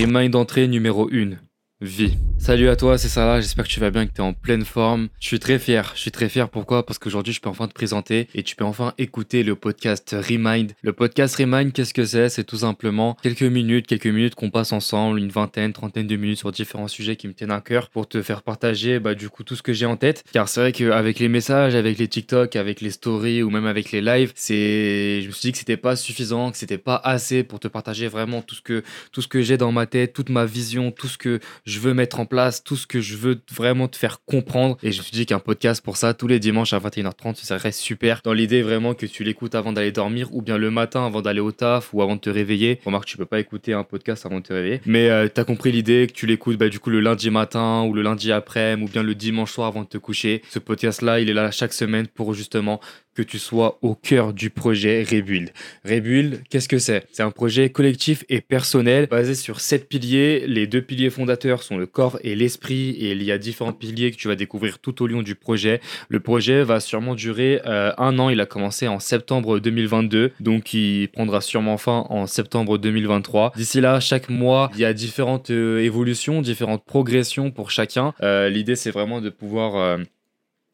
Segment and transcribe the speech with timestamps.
[0.00, 1.32] Remind d'entrée numéro 1
[1.80, 2.16] vie.
[2.38, 4.64] Salut à toi, c'est Salah, j'espère que tu vas bien, que tu es en pleine
[4.64, 5.08] forme.
[5.20, 6.86] Je suis très fier, je suis très fier pourquoi?
[6.86, 10.72] Parce qu'aujourd'hui je peux enfin te présenter et tu peux enfin écouter le podcast Remind.
[10.82, 12.30] Le podcast Remind, qu'est-ce que c'est?
[12.30, 16.38] C'est tout simplement quelques minutes, quelques minutes qu'on passe ensemble, une vingtaine, trentaine de minutes
[16.38, 19.44] sur différents sujets qui me tiennent à cœur pour te faire partager bah, du coup
[19.44, 20.24] tout ce que j'ai en tête.
[20.32, 23.92] Car c'est vrai qu'avec les messages, avec les TikTok, avec les stories ou même avec
[23.92, 27.44] les lives, c'est, je me suis dit que c'était pas suffisant, que c'était pas assez
[27.44, 30.30] pour te partager vraiment tout ce que, tout ce que j'ai dans ma tête, toute
[30.30, 31.38] ma vision, tout ce que
[31.69, 34.76] je veux mettre en place, tout ce que je veux vraiment te faire comprendre.
[34.82, 37.58] Et je me suis dit qu'un podcast pour ça, tous les dimanches à 21h30, ça
[37.58, 38.20] serait super.
[38.24, 41.40] Dans l'idée vraiment que tu l'écoutes avant d'aller dormir ou bien le matin avant d'aller
[41.40, 42.80] au taf ou avant de te réveiller.
[42.84, 44.80] Remarque, tu peux pas écouter un podcast avant de te réveiller.
[44.86, 47.94] Mais euh, t'as compris l'idée que tu l'écoutes bah, du coup le lundi matin ou
[47.94, 50.42] le lundi après ou bien le dimanche soir avant de te coucher.
[50.48, 52.80] Ce podcast-là, il est là chaque semaine pour justement
[53.14, 55.50] que tu sois au cœur du projet Rebuild.
[55.84, 57.06] Rebuild, qu'est-ce que c'est?
[57.12, 60.44] C'est un projet collectif et personnel basé sur sept piliers.
[60.46, 64.10] Les deux piliers fondateurs sont le corps et l'esprit et il y a différents piliers
[64.10, 65.80] que tu vas découvrir tout au long du projet.
[66.08, 68.30] Le projet va sûrement durer euh, un an.
[68.30, 73.52] Il a commencé en septembre 2022, donc il prendra sûrement fin en septembre 2023.
[73.56, 78.14] D'ici là, chaque mois, il y a différentes euh, évolutions, différentes progressions pour chacun.
[78.22, 79.98] Euh, l'idée, c'est vraiment de pouvoir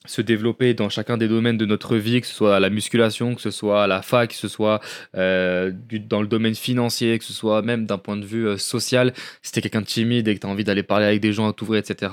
[0.07, 3.41] se développer dans chacun des domaines de notre vie, que ce soit la musculation, que
[3.41, 4.81] ce soit la fac, que ce soit
[5.17, 5.73] euh,
[6.09, 9.13] dans le domaine financier, que ce soit même d'un point de vue euh, social.
[9.43, 11.33] Si tu es quelqu'un de timide et que tu as envie d'aller parler avec des
[11.33, 12.13] gens à t'ouvrir, etc.,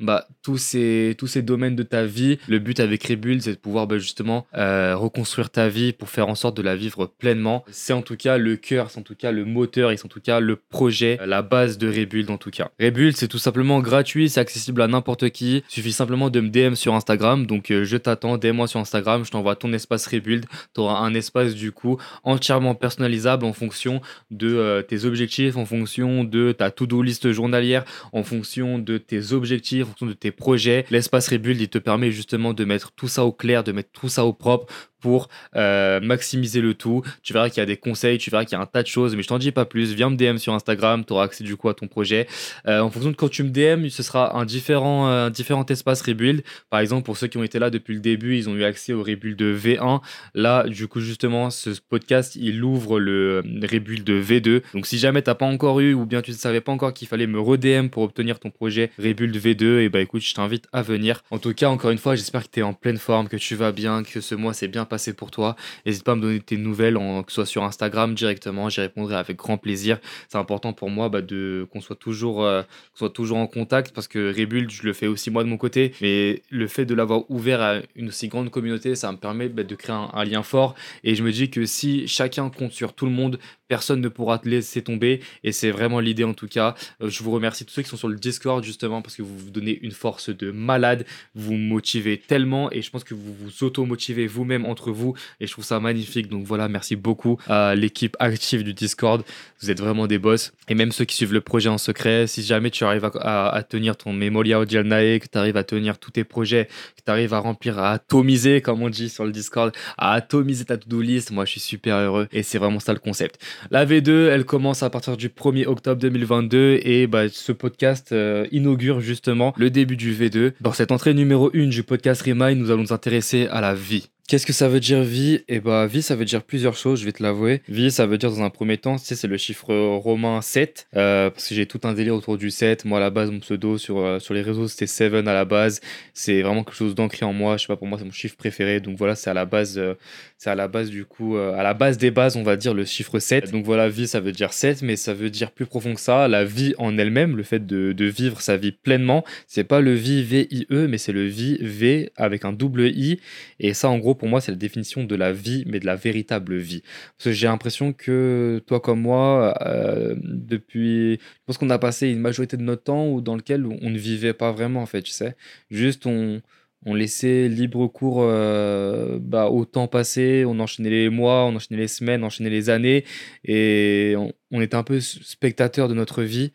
[0.00, 3.56] bah, tous, ces, tous ces domaines de ta vie, le but avec Rebuild, c'est de
[3.56, 7.64] pouvoir bah, justement euh, reconstruire ta vie pour faire en sorte de la vivre pleinement.
[7.70, 10.08] C'est en tout cas le cœur, c'est en tout cas le moteur et c'est en
[10.08, 12.70] tout cas le projet, la base de Rebuild en tout cas.
[12.80, 15.62] Rebuild, c'est tout simplement gratuit, c'est accessible à n'importe qui.
[15.68, 18.80] Il suffit simplement de me DM sur Instagram donc euh, je t'attends, dès moi sur
[18.80, 20.46] Instagram, je t'envoie ton espace Rebuild.
[20.74, 25.64] Tu auras un espace du coup entièrement personnalisable en fonction de euh, tes objectifs, en
[25.64, 30.30] fonction de ta to-do list journalière, en fonction de tes objectifs, en fonction de tes
[30.30, 30.84] projets.
[30.90, 34.08] L'espace Rebuild, il te permet justement de mettre tout ça au clair, de mettre tout
[34.08, 37.02] ça au propre pour euh, maximiser le tout.
[37.22, 38.86] Tu verras qu'il y a des conseils, tu verras qu'il y a un tas de
[38.86, 39.92] choses, mais je t'en dis pas plus.
[39.92, 42.26] Viens me DM sur Instagram, tu auras accès du coup à ton projet.
[42.66, 46.00] Euh, en fonction de quand tu me DM, ce sera un différent, euh, différent espace
[46.02, 46.42] Rebuild.
[46.70, 48.92] Par exemple, pour ceux qui ont été là depuis le début, ils ont eu accès
[48.92, 50.00] au Rebuild de V1.
[50.34, 54.62] Là, du coup, justement, ce podcast, il ouvre le Rebuild de V2.
[54.72, 57.08] Donc, si jamais t'as pas encore eu ou bien tu ne savais pas encore qu'il
[57.08, 60.82] fallait me redm pour obtenir ton projet Rebuild V2, et bah écoute, je t'invite à
[60.82, 61.22] venir.
[61.30, 63.56] En tout cas, encore une fois, j'espère que tu es en pleine forme, que tu
[63.56, 64.84] vas bien, que ce mois s'est bien
[65.16, 65.56] pour toi.
[65.86, 68.80] N'hésite pas à me donner tes nouvelles, en, que ce soit sur Instagram directement, j'y
[68.80, 69.98] répondrai avec grand plaisir.
[70.28, 72.62] C'est important pour moi bah, de, qu'on soit, toujours, euh,
[72.94, 75.92] soit toujours en contact parce que Rebuild, je le fais aussi moi de mon côté,
[76.00, 79.62] mais le fait de l'avoir ouvert à une aussi grande communauté, ça me permet bah,
[79.62, 80.74] de créer un, lien fort.
[81.04, 83.38] Et je me dis que si chacun compte sur tout le monde,
[83.68, 85.20] personne ne pourra te laisser tomber.
[85.44, 86.74] Et c'est vraiment l'idée en tout cas.
[87.00, 89.38] Euh, je vous remercie tous ceux qui sont sur le Discord justement parce que vous
[89.38, 93.64] vous donnez une force de malade, vous motivez tellement et je pense que vous vous
[93.64, 96.28] auto-motivez vous-même entre vous et je trouve ça magnifique.
[96.28, 99.22] Donc voilà, merci beaucoup à l'équipe active du Discord.
[99.60, 100.52] Vous êtes vraiment des boss.
[100.68, 103.96] Et même ceux qui suivent le projet en secret, si jamais tu arrives à, tenir
[103.96, 106.66] ton Memoria Odialnae, que tu arrives à tenir tous tes projets,
[106.96, 110.64] que tu arrives à remplir, à atomiser, comme on dit sur le Discord, à atomiser
[110.64, 113.38] ta to-do list, moi je suis super heureux et c'est vraiment ça le concept.
[113.70, 118.46] La V2, elle commence à partir du 1er octobre 2022 et bah, ce podcast euh,
[118.50, 120.52] inaugure justement le début du V2.
[120.60, 124.08] Dans cette entrée numéro 1 du podcast Remind, nous allons nous intéresser à la vie.
[124.32, 125.40] Qu'est-ce que ça veut dire vie?
[125.48, 127.60] Eh bah vie ça veut dire plusieurs choses, je vais te l'avouer.
[127.68, 131.28] Vie ça veut dire dans un premier temps, tu c'est le chiffre romain 7 euh,
[131.28, 132.86] parce que j'ai tout un délire autour du 7.
[132.86, 135.44] Moi à la base mon pseudo sur euh, sur les réseaux c'était 7 à la
[135.44, 135.82] base.
[136.14, 138.34] C'est vraiment quelque chose d'ancré en moi, je sais pas pour moi c'est mon chiffre
[138.34, 138.80] préféré.
[138.80, 139.96] Donc voilà, c'est à la base euh,
[140.38, 142.86] c'est à la base du coup à la base des bases, on va dire le
[142.86, 143.52] chiffre 7.
[143.52, 146.26] Donc voilà, vie ça veut dire 7 mais ça veut dire plus profond que ça,
[146.26, 149.92] la vie en elle-même, le fait de, de vivre sa vie pleinement, c'est pas le
[149.92, 153.20] vie V I E mais c'est le vie V avec un double I
[153.60, 155.96] et ça en gros pour moi, c'est la définition de la vie, mais de la
[155.96, 156.82] véritable vie.
[157.16, 162.08] Parce que j'ai l'impression que toi comme moi, euh, depuis, je pense qu'on a passé
[162.08, 165.10] une majorité de notre temps dans lequel on ne vivait pas vraiment, en fait, tu
[165.10, 165.34] sais.
[165.72, 166.40] Juste, on,
[166.86, 171.80] on laissait libre cours euh, bah, au temps passé, on enchaînait les mois, on enchaînait
[171.80, 173.04] les semaines, on enchaînait les années,
[173.42, 176.52] et on, on était un peu spectateur de notre vie.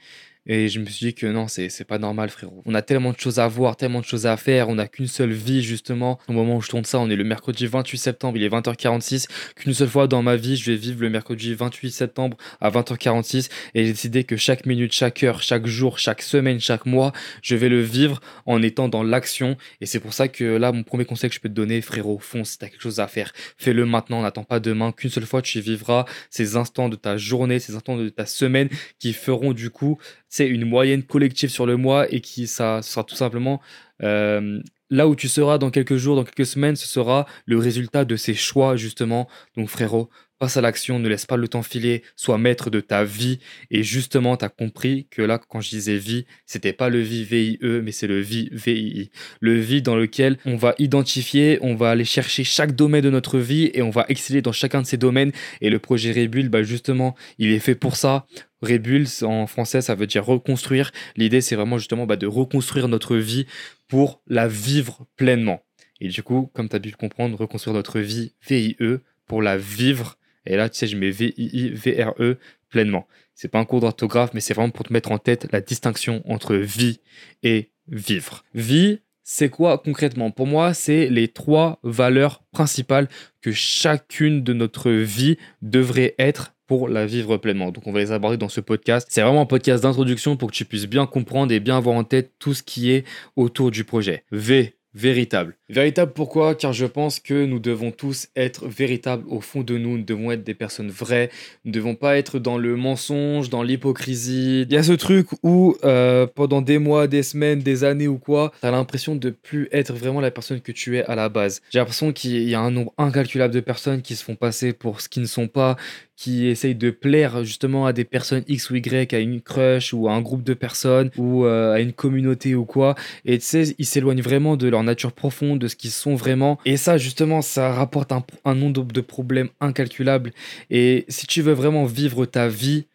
[0.47, 2.63] Et je me suis dit que non, c'est pas normal, frérot.
[2.65, 4.69] On a tellement de choses à voir, tellement de choses à faire.
[4.69, 6.19] On n'a qu'une seule vie, justement.
[6.29, 9.27] Au moment où je tourne ça, on est le mercredi 28 septembre, il est 20h46.
[9.55, 13.49] Qu'une seule fois dans ma vie, je vais vivre le mercredi 28 septembre à 20h46
[13.75, 17.11] et j'ai décidé que chaque minute, chaque heure, chaque jour, chaque semaine, chaque mois,
[17.41, 19.57] je vais le vivre en étant dans l'action.
[19.81, 22.19] Et c'est pour ça que là, mon premier conseil que je peux te donner, frérot,
[22.19, 24.93] fonce, si t'as quelque chose à faire, fais-le maintenant, n'attends pas demain.
[24.93, 28.69] Qu'une seule fois, tu vivras ces instants de ta journée, ces instants de ta semaine
[28.99, 29.97] qui feront du coup
[30.37, 33.59] c'est une moyenne collective sur le mois et qui ça sera tout simplement
[34.03, 34.61] euh,
[34.91, 38.15] là où tu seras dans quelques jours, dans quelques semaines, ce sera le résultat de
[38.15, 39.27] ces choix justement.
[39.55, 43.03] Donc frérot, passe à l'action, ne laisse pas le temps filer, sois maître de ta
[43.03, 43.39] vie.
[43.71, 47.23] Et justement, tu as compris que là, quand je disais vie, c'était pas le vie
[47.23, 49.09] VIE, mais c'est le vie VII.
[49.39, 53.39] Le vie dans lequel on va identifier, on va aller chercher chaque domaine de notre
[53.39, 55.31] vie et on va exceller dans chacun de ces domaines.
[55.61, 58.27] Et le projet Rebuild, bah justement, il est fait pour ça.
[58.61, 60.91] Rebuild, en français, ça veut dire reconstruire.
[61.15, 63.45] L'idée, c'est vraiment justement bah, de reconstruire notre vie
[63.87, 65.61] pour la vivre pleinement.
[65.99, 68.77] Et du coup, comme tu as dû le comprendre, reconstruire notre vie VIE
[69.25, 70.17] pour la vivre.
[70.45, 72.35] Et là, tu sais, je mets VII, VRE
[72.69, 73.07] pleinement.
[73.33, 76.23] C'est pas un cours d'orthographe, mais c'est vraiment pour te mettre en tête la distinction
[76.25, 76.99] entre vie
[77.43, 78.43] et vivre.
[78.53, 80.31] Vie, c'est quoi concrètement?
[80.31, 83.09] Pour moi, c'est les trois valeurs principales
[83.41, 87.71] que chacune de notre vie devrait être pour la vivre pleinement.
[87.71, 89.07] Donc on va les aborder dans ce podcast.
[89.09, 92.03] C'est vraiment un podcast d'introduction pour que tu puisses bien comprendre et bien avoir en
[92.03, 93.05] tête tout ce qui est
[93.35, 94.23] autour du projet.
[94.31, 95.55] V, véritable.
[95.69, 96.55] Véritable pourquoi?
[96.55, 100.31] Car je pense que nous devons tous être véritables au fond de nous, nous devons
[100.31, 101.29] être des personnes vraies,
[101.65, 104.61] nous ne devons pas être dans le mensonge, dans l'hypocrisie.
[104.61, 108.17] Il y a ce truc où euh, pendant des mois, des semaines, des années ou
[108.17, 111.29] quoi, tu as l'impression de plus être vraiment la personne que tu es à la
[111.29, 111.61] base.
[111.69, 115.01] J'ai l'impression qu'il y a un nombre incalculable de personnes qui se font passer pour
[115.01, 115.75] ce qui ne sont pas,
[116.17, 120.09] qui essayent de plaire justement à des personnes X ou Y, à une crush ou
[120.09, 122.95] à un groupe de personnes ou euh, à une communauté ou quoi.
[123.23, 126.57] Et tu sais, ils s'éloignent vraiment de leur nature profonde, de ce qu'ils sont vraiment.
[126.65, 130.33] Et ça, justement, ça rapporte un, nombre de problèmes incalculables.
[130.71, 132.87] Et si tu veux vraiment vivre ta vie,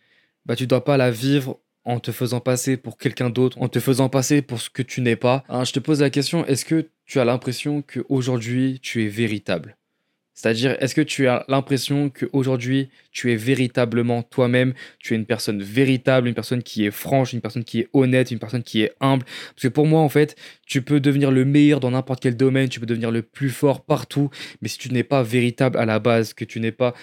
[0.45, 3.79] bah tu dois pas la vivre en te faisant passer pour quelqu'un d'autre, en te
[3.79, 5.45] faisant passer pour ce que tu n'es pas.
[5.49, 9.77] Hein, je te pose la question, est-ce que tu as l'impression qu'aujourd'hui tu es véritable?
[10.34, 15.62] C'est-à-dire, est-ce que tu as l'impression qu'aujourd'hui, tu es véritablement toi-même, tu es une personne
[15.62, 18.93] véritable, une personne qui est franche, une personne qui est honnête, une personne qui est
[19.00, 19.25] humble?
[19.25, 20.37] Parce que pour moi, en fait,
[20.67, 23.84] tu peux devenir le meilleur dans n'importe quel domaine, tu peux devenir le plus fort
[23.84, 24.31] partout,
[24.62, 26.94] mais si tu n'es pas véritable à la base, que tu n'es pas,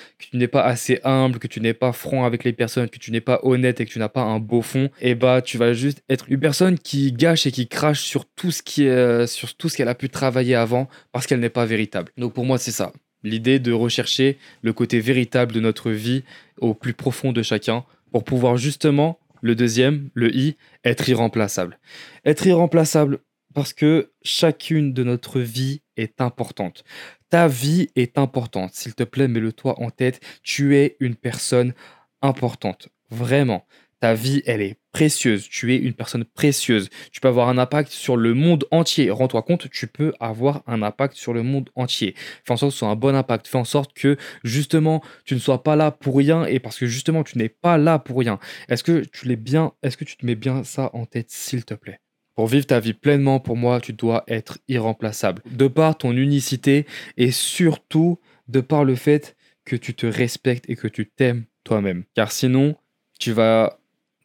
[0.53, 3.79] assez humble, que tu n'es pas franc avec les personnes, que tu n'es pas honnête
[3.79, 6.39] et que tu n'as pas un beau fond, eh bah, tu vas juste être une
[6.39, 9.95] personne qui gâche et qui crache sur tout ce est, sur tout ce qu'elle a
[9.95, 12.11] pu travailler avant parce qu'elle n'est pas véritable.
[12.17, 12.91] Donc pour moi, c'est ça.
[13.23, 16.23] L'idée de rechercher le côté véritable de notre vie
[16.59, 21.79] au plus profond de chacun pour pouvoir justement, le deuxième, le I, être irremplaçable.
[22.25, 23.19] Être irremplaçable
[23.53, 26.83] parce que chacune de notre vie est importante.
[27.29, 28.73] Ta vie est importante.
[28.73, 30.19] S'il te plaît, mets-le toi en tête.
[30.43, 31.73] Tu es une personne
[32.21, 32.89] importante.
[33.09, 33.65] Vraiment.
[33.99, 35.47] Ta vie, elle est précieuse.
[35.49, 36.89] Tu es une personne précieuse.
[37.11, 39.11] Tu peux avoir un impact sur le monde entier.
[39.11, 42.15] Rends-toi compte, tu peux avoir un impact sur le monde entier.
[42.45, 43.47] Fais en sorte que ce soit un bon impact.
[43.47, 46.85] Fais en sorte que justement, tu ne sois pas là pour rien et parce que
[46.85, 48.39] justement, tu n'es pas là pour rien.
[48.69, 51.65] Est-ce que tu l'es bien Est-ce que tu te mets bien ça en tête, s'il
[51.65, 51.99] te plaît?
[52.35, 55.41] Pour vivre ta vie pleinement, pour moi, tu dois être irremplaçable.
[55.51, 56.85] De par ton unicité
[57.17, 58.17] et surtout
[58.47, 59.35] de par le fait
[59.65, 62.05] que tu te respectes et que tu t'aimes toi-même.
[62.15, 62.75] Car sinon,
[63.19, 63.78] tu vas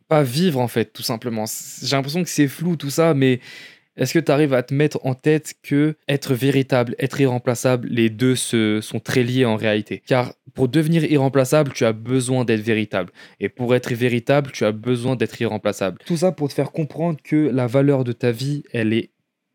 [0.09, 1.45] pas vivre en fait, tout simplement.
[1.83, 3.41] J'ai l'impression que c'est flou tout ça, mais
[3.97, 8.11] est-ce que tu arrives à te mettre en tête que être véritable, être irremplaçable, les
[8.11, 10.03] deux se, sont très liés en réalité?
[10.07, 13.13] Car pour devenir irremplaçable, tu as besoin d'être véritable.
[13.41, 15.99] Et pour être véritable, tu as besoin d'être irremplaçable.
[16.07, 19.11] Tout ça pour te faire comprendre que la valeur de ta vie, elle est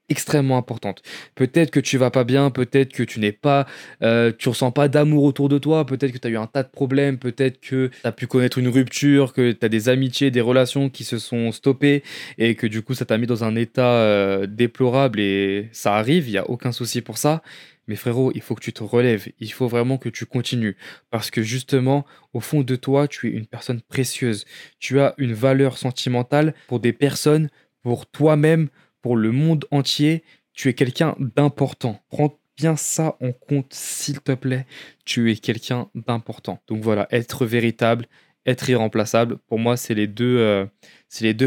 [0.09, 1.01] extrêmement importante.
[1.35, 3.65] Peut-être que tu vas pas bien, peut-être que tu n'es pas,
[4.01, 6.63] euh, tu ressens pas d'amour autour de toi, peut-être que tu as eu un tas
[6.63, 10.31] de problèmes, peut-être que tu as pu connaître une rupture, que tu as des amitiés,
[10.31, 12.03] des relations qui se sont stoppées
[12.37, 16.27] et que du coup ça t'a mis dans un état euh, déplorable et ça arrive,
[16.27, 17.41] il y a aucun souci pour ça.
[17.89, 20.77] Mais frérot, il faut que tu te relèves, il faut vraiment que tu continues
[21.09, 24.45] parce que justement, au fond de toi, tu es une personne précieuse.
[24.77, 27.49] Tu as une valeur sentimentale pour des personnes,
[27.81, 28.69] pour toi-même,
[29.01, 32.01] pour le monde entier, tu es quelqu'un d'important.
[32.09, 34.65] Prends bien ça en compte, s'il te plaît.
[35.05, 36.61] Tu es quelqu'un d'important.
[36.67, 38.07] Donc voilà, être véritable,
[38.45, 40.65] être irremplaçable, pour moi, c'est les deux, euh,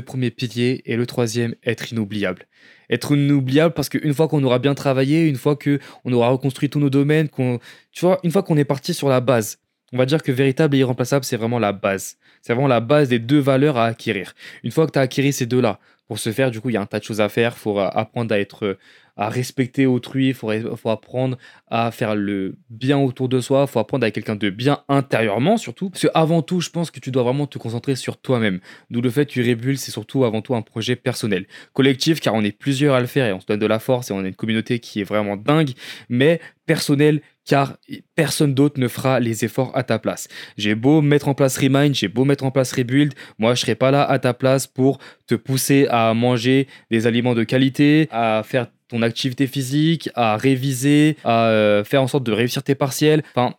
[0.04, 0.82] premiers piliers.
[0.86, 2.46] Et le troisième, être inoubliable.
[2.88, 6.80] Être inoubliable parce qu'une fois qu'on aura bien travaillé, une fois qu'on aura reconstruit tous
[6.80, 9.58] nos domaines, tu vois, une fois qu'on est parti sur la base,
[9.92, 12.16] on va dire que véritable et irremplaçable, c'est vraiment la base.
[12.40, 14.34] C'est vraiment la base des deux valeurs à acquérir.
[14.64, 15.78] Une fois que tu as acquis ces deux-là,
[16.12, 17.54] pour ce faire, du coup, il y a un tas de choses à faire.
[17.56, 18.76] Il faut apprendre à être
[19.16, 20.50] à respecter autrui, il faut,
[20.90, 21.38] apprendre
[21.70, 24.82] à faire le bien autour de soi, il faut apprendre à être quelqu'un de bien
[24.88, 25.88] intérieurement surtout.
[25.88, 28.60] Parce que avant tout, je pense que tu dois vraiment te concentrer sur toi-même.
[28.90, 31.46] D'où le fait que Rebuild, c'est surtout avant tout un projet personnel.
[31.72, 34.10] Collectif, car on est plusieurs à le faire et on se donne de la force
[34.10, 35.70] et on a une communauté qui est vraiment dingue,
[36.10, 37.76] mais personnel car
[38.14, 40.28] personne d'autre ne fera les efforts à ta place.
[40.56, 43.74] J'ai beau mettre en place Remind, j'ai beau mettre en place Rebuild, moi je serai
[43.74, 48.42] pas là à ta place pour te pousser à manger des aliments de qualité, à
[48.44, 53.22] faire ton activité physique, à réviser, à euh, faire en sorte de réussir tes partiels.
[53.34, 53.54] Enfin,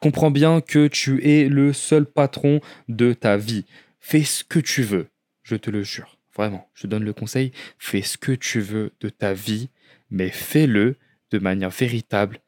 [0.00, 3.64] comprends bien que tu es le seul patron de ta vie.
[4.00, 5.08] Fais ce que tu veux,
[5.42, 6.18] je te le jure.
[6.34, 9.70] Vraiment, je te donne le conseil, fais ce que tu veux de ta vie,
[10.10, 10.96] mais fais-le
[11.32, 12.40] de manière véritable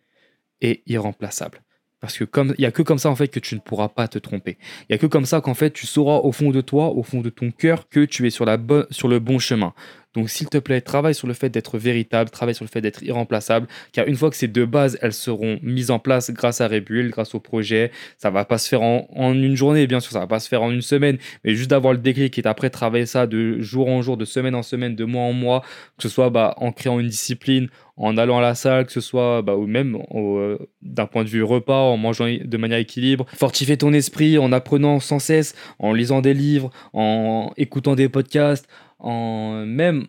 [0.60, 1.62] et irremplaçable.
[2.00, 3.88] Parce que comme il y a que comme ça en fait que tu ne pourras
[3.88, 4.56] pas te tromper.
[4.88, 7.02] Il y a que comme ça qu'en fait tu sauras au fond de toi, au
[7.02, 8.58] fond de ton cœur que tu es sur la
[8.90, 9.74] sur le bon chemin.
[10.14, 13.02] Donc s'il te plaît, travaille sur le fait d'être véritable, travaille sur le fait d'être
[13.02, 16.66] irremplaçable, car une fois que ces deux bases, elles seront mises en place grâce à
[16.66, 20.20] Rebuild, grâce au projet, ça va pas se faire en, une journée, bien sûr, ça
[20.20, 23.06] va pas se faire en une semaine, mais juste d'avoir le déclic et après travailler
[23.06, 25.62] ça de jour en jour, de semaine en semaine, de mois en mois,
[25.96, 29.00] que ce soit bah, en créant une discipline, en allant à la salle, que ce
[29.00, 33.26] soit bah, ou même euh, d'un point de vue repas, en mangeant de manière équilibre,
[33.36, 38.66] fortifier ton esprit en apprenant sans cesse, en lisant des livres, en écoutant des podcasts,
[39.00, 40.06] en même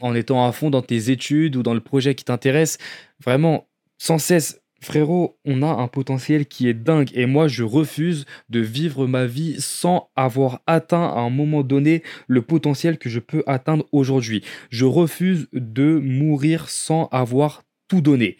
[0.00, 2.78] en étant à fond dans tes études ou dans le projet qui t'intéresse,
[3.22, 3.68] vraiment
[3.98, 4.60] sans cesse.
[4.82, 9.26] Frérot, on a un potentiel qui est dingue et moi je refuse de vivre ma
[9.26, 14.42] vie sans avoir atteint à un moment donné le potentiel que je peux atteindre aujourd'hui.
[14.70, 18.38] Je refuse de mourir sans avoir tout donné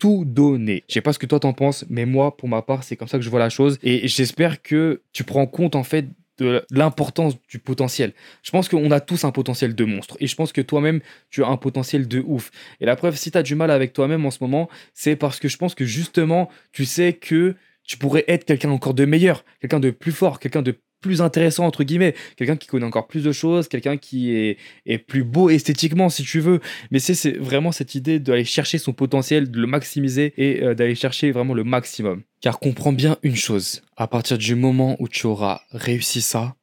[0.00, 0.82] tout donné.
[0.88, 3.06] Je sais pas ce que toi t'en penses, mais moi, pour ma part, c'est comme
[3.06, 3.78] ça que je vois la chose.
[3.82, 6.06] Et j'espère que tu prends compte, en fait,
[6.40, 8.12] de l'importance du potentiel.
[8.42, 10.16] Je pense qu'on a tous un potentiel de monstre.
[10.20, 12.50] Et je pense que toi-même, tu as un potentiel de ouf.
[12.80, 15.38] Et la preuve, si tu as du mal avec toi-même en ce moment, c'est parce
[15.38, 17.54] que je pense que justement, tu sais que
[17.84, 21.66] tu pourrais être quelqu'un encore de meilleur, quelqu'un de plus fort, quelqu'un de plus intéressant
[21.66, 25.50] entre guillemets, quelqu'un qui connaît encore plus de choses, quelqu'un qui est, est, plus beau
[25.50, 26.60] esthétiquement si tu veux.
[26.90, 30.94] Mais c'est vraiment cette idée d'aller chercher son potentiel, de le maximiser et euh, d'aller
[30.94, 32.22] chercher vraiment le maximum.
[32.40, 36.56] Car comprends bien une chose, à partir du moment où tu auras réussi ça,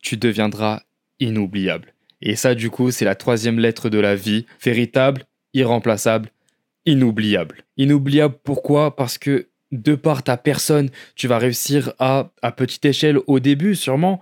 [0.00, 0.82] tu deviendras
[1.20, 1.94] inoubliable.
[2.22, 6.30] Et ça du coup c'est la troisième lettre de la vie, véritable, irremplaçable,
[6.86, 7.64] inoubliable.
[7.76, 8.96] Inoubliable pourquoi?
[8.96, 13.74] Parce que de par ta personne, tu vas réussir à, à petite échelle au début
[13.74, 14.20] sûrement,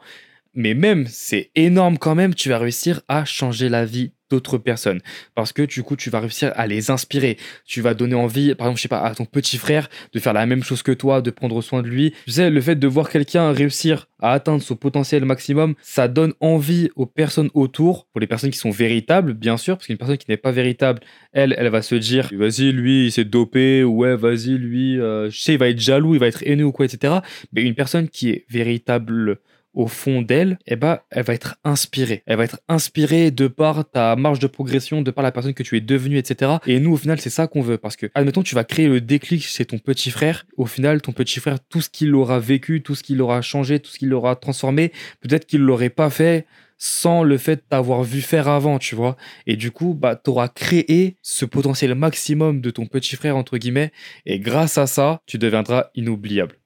[0.55, 5.01] mais même, c'est énorme quand même, tu vas réussir à changer la vie d'autres personnes.
[5.35, 7.37] Parce que du coup, tu vas réussir à les inspirer.
[7.65, 10.33] Tu vas donner envie, par exemple, je sais pas, à ton petit frère de faire
[10.33, 12.13] la même chose que toi, de prendre soin de lui.
[12.27, 16.33] Tu sais, le fait de voir quelqu'un réussir à atteindre son potentiel maximum, ça donne
[16.41, 20.17] envie aux personnes autour, pour les personnes qui sont véritables, bien sûr, parce qu'une personne
[20.17, 21.01] qui n'est pas véritable,
[21.33, 25.39] elle, elle va se dire, vas-y, lui, il s'est dopé, ouais, vas-y, lui, euh, je
[25.39, 27.17] sais, il va être jaloux, il va être haineux ou quoi, etc.
[27.53, 29.41] Mais une personne qui est véritable,
[29.75, 32.23] au fond d'elle, eh ben, elle va être inspirée.
[32.27, 35.63] Elle va être inspirée de par ta marge de progression, de par la personne que
[35.63, 36.53] tu es devenue, etc.
[36.67, 37.79] Et nous, au final, c'est ça qu'on veut.
[37.79, 40.47] Parce que, admettons, tu vas créer le déclic chez ton petit frère.
[40.57, 43.81] Au final, ton petit frère, tout ce qu'il aura vécu, tout ce qu'il aura changé,
[43.81, 48.21] tout ce qu'il aura transformé, peut-être qu'il l'aurait pas fait sans le fait d'avoir vu
[48.21, 49.17] faire avant, tu vois.
[49.47, 53.59] Et du coup, bah, tu auras créé ce potentiel maximum de ton petit frère, entre
[53.59, 53.93] guillemets.
[54.27, 56.57] Et grâce à ça, tu deviendras inoubliable.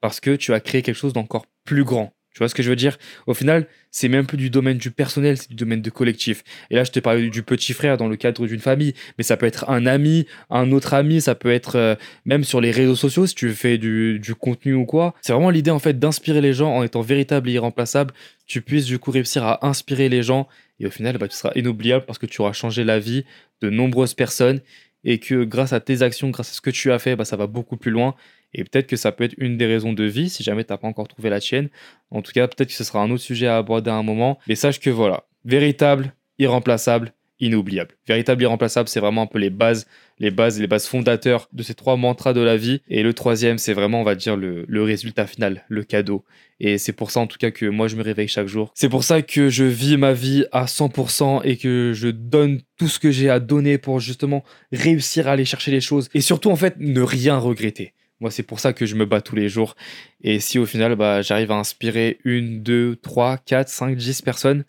[0.00, 2.70] Parce que tu as créé quelque chose d'encore plus grand tu vois ce que je
[2.70, 2.98] veux dire?
[3.26, 6.44] Au final, c'est même plus du domaine du personnel, c'est du domaine de collectif.
[6.70, 9.36] Et là, je t'ai parlé du petit frère dans le cadre d'une famille, mais ça
[9.36, 12.94] peut être un ami, un autre ami, ça peut être euh, même sur les réseaux
[12.94, 15.16] sociaux si tu fais du, du contenu ou quoi.
[15.20, 18.14] C'est vraiment l'idée en fait d'inspirer les gens en étant véritable et irremplaçable.
[18.46, 20.46] Tu puisses du coup réussir à inspirer les gens
[20.78, 23.24] et au final, bah, tu seras inoubliable parce que tu auras changé la vie
[23.62, 24.60] de nombreuses personnes
[25.02, 27.36] et que grâce à tes actions, grâce à ce que tu as fait, bah, ça
[27.36, 28.14] va beaucoup plus loin.
[28.54, 30.78] Et peut-être que ça peut être une des raisons de vie si jamais tu n'as
[30.78, 31.68] pas encore trouvé la tienne.
[32.10, 34.38] En tout cas, peut-être que ce sera un autre sujet à aborder à un moment.
[34.48, 37.94] Mais sache que voilà, véritable, irremplaçable, inoubliable.
[38.06, 39.86] Véritable, irremplaçable, c'est vraiment un peu les bases,
[40.18, 42.80] les bases, les bases fondateurs de ces trois mantras de la vie.
[42.88, 46.24] Et le troisième, c'est vraiment, on va dire, le, le résultat final, le cadeau.
[46.60, 48.72] Et c'est pour ça, en tout cas, que moi, je me réveille chaque jour.
[48.74, 52.88] C'est pour ça que je vis ma vie à 100% et que je donne tout
[52.88, 56.08] ce que j'ai à donner pour justement réussir à aller chercher les choses.
[56.14, 57.92] Et surtout, en fait, ne rien regretter.
[58.20, 59.76] Moi, c'est pour ça que je me bats tous les jours.
[60.22, 64.64] Et si au final, bah, j'arrive à inspirer une, deux, trois, quatre, cinq, dix personnes,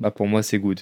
[0.00, 0.80] bah, pour moi, c'est good.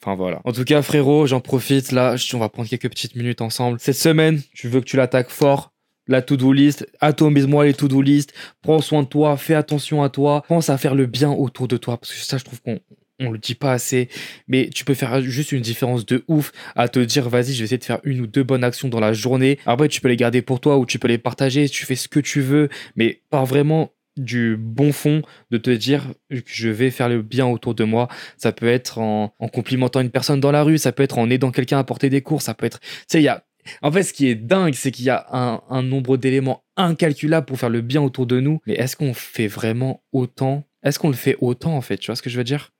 [0.00, 0.40] Enfin voilà.
[0.44, 1.92] En tout cas, frérot, j'en profite.
[1.92, 3.78] Là, on va prendre quelques petites minutes ensemble.
[3.80, 5.72] Cette semaine, tu veux que tu l'attaques fort.
[6.10, 10.44] la to-do list, atomise-moi les to-do list, prends soin de toi, fais attention à toi,
[10.48, 12.80] pense à faire le bien autour de toi, parce que ça, je trouve qu'on
[13.20, 14.08] on le dit pas assez,
[14.48, 17.64] mais tu peux faire juste une différence de ouf à te dire vas-y, je vais
[17.64, 19.58] essayer de faire une ou deux bonnes actions dans la journée.
[19.66, 22.08] Après, tu peux les garder pour toi ou tu peux les partager, tu fais ce
[22.08, 27.08] que tu veux, mais pas vraiment du bon fond de te dire je vais faire
[27.08, 28.08] le bien autour de moi.
[28.36, 31.50] Ça peut être en, complimentant une personne dans la rue, ça peut être en aidant
[31.50, 32.80] quelqu'un à porter des cours, ça peut être...
[32.80, 33.44] Tu sais, il y a...
[33.82, 37.46] En fait, ce qui est dingue, c'est qu'il y a un, un nombre d'éléments incalculables
[37.46, 38.60] pour faire le bien autour de nous.
[38.66, 40.64] Mais est-ce qu'on fait vraiment autant?
[40.82, 41.98] Est-ce qu'on le fait autant, en fait?
[41.98, 42.72] Tu vois ce que je veux dire?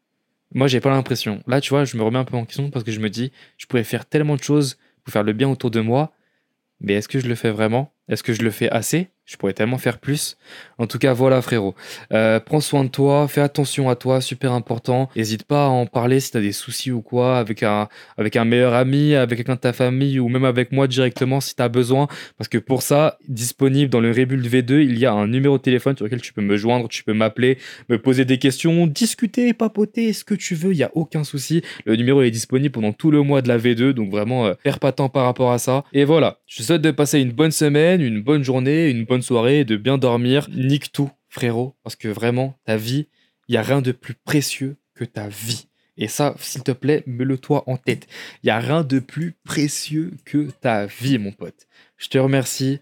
[0.53, 1.43] Moi, j'ai pas l'impression.
[1.47, 3.33] Là, tu vois, je me remets un peu en question parce que je me dis,
[3.57, 6.13] je pourrais faire tellement de choses pour faire le bien autour de moi.
[6.81, 7.93] Mais est-ce que je le fais vraiment?
[8.09, 9.11] Est-ce que je le fais assez?
[9.31, 10.37] Je pourrais tellement faire plus.
[10.79, 11.77] En tout cas, voilà, frérot.
[12.13, 15.09] Euh, prends soin de toi, fais attention à toi, super important.
[15.15, 18.35] N'hésite pas à en parler si tu as des soucis ou quoi, avec un, avec
[18.35, 21.63] un meilleur ami, avec quelqu'un de ta famille ou même avec moi directement si tu
[21.63, 22.09] as besoin.
[22.39, 25.63] Parce que pour ça, disponible dans le Rebuild V2, il y a un numéro de
[25.63, 27.59] téléphone sur lequel tu peux me joindre, tu peux m'appeler,
[27.89, 31.63] me poser des questions, discuter, papoter, ce que tu veux, il n'y a aucun souci.
[31.85, 34.81] Le numéro est disponible pendant tout le mois de la V2, donc vraiment, euh, perds
[34.81, 35.85] pas temps par rapport à ça.
[35.93, 39.20] Et voilà, je te souhaite de passer une bonne semaine, une bonne journée, une bonne
[39.23, 40.49] soirée, de bien dormir.
[40.51, 43.09] Nique tout, frérot, parce que vraiment, ta vie,
[43.49, 45.67] il y a rien de plus précieux que ta vie.
[45.97, 48.07] Et ça, s'il te plaît, mets-le toi en tête.
[48.43, 51.67] Il y a rien de plus précieux que ta vie, mon pote.
[51.97, 52.81] Je te remercie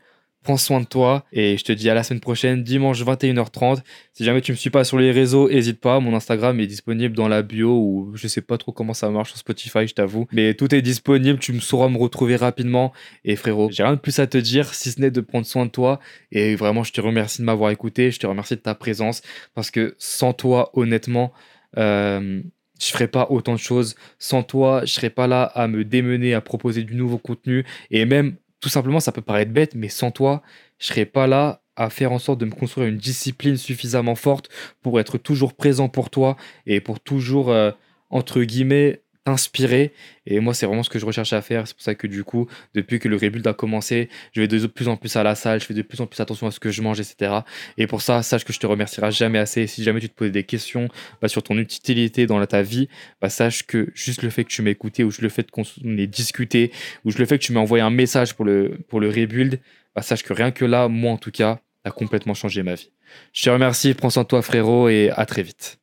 [0.49, 3.83] prends soin de toi et je te dis à la semaine prochaine, dimanche 21h30.
[4.15, 7.15] Si jamais tu me suis pas sur les réseaux, n'hésite pas, mon Instagram est disponible
[7.15, 10.27] dans la bio ou je sais pas trop comment ça marche sur Spotify, je t'avoue.
[10.33, 12.95] Mais tout est disponible, tu me sauras me retrouver rapidement.
[13.27, 15.67] Et frérot, j'ai rien de plus à te dire si ce n'est de prendre soin
[15.67, 16.01] de toi.
[16.33, 19.21] Et vraiment, je te remercie de m'avoir écouté, je te remercie de ta présence
[19.55, 21.31] parce que sans toi, honnêtement,
[21.77, 22.41] euh,
[22.81, 23.97] je ferais pas autant de choses.
[24.19, 28.07] Sans toi, je serais pas là à me démener, à proposer du nouveau contenu et
[28.07, 30.43] même tout simplement, ça peut paraître bête, mais sans toi,
[30.79, 34.49] je serais pas là à faire en sorte de me construire une discipline suffisamment forte
[34.83, 36.37] pour être toujours présent pour toi
[36.67, 37.71] et pour toujours, euh,
[38.11, 39.93] entre guillemets, inspiré.
[40.27, 41.67] Et moi, c'est vraiment ce que je recherche à faire.
[41.67, 44.67] C'est pour ça que du coup, depuis que le rebuild a commencé, je vais de
[44.67, 46.61] plus en plus à la salle, je fais de plus en plus attention à ce
[46.61, 47.41] que je mange, etc.
[47.77, 49.67] Et pour ça, sache que je te remercierai jamais assez.
[49.67, 50.89] Si jamais tu te poses des questions
[51.23, 52.89] bah, sur ton utilité dans ta vie,
[53.21, 56.07] bah, sache que juste le fait que tu écouté ou juste le fait qu'on ait
[56.07, 56.73] discuté
[57.05, 59.61] ou juste le fait que tu m'aies envoyé un message pour le, pour le rebuild,
[59.95, 62.91] bah, sache que rien que là, moi en tout cas, a complètement changé ma vie.
[63.33, 65.79] Je te remercie, prends soin de toi frérot et à très vite.